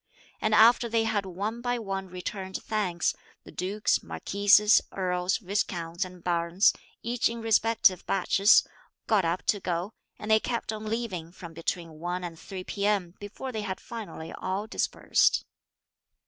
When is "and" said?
0.41-0.55, 6.03-6.23, 10.17-10.31, 12.23-12.39